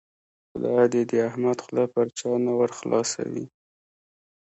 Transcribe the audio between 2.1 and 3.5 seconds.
چا نه ور خلاصوي.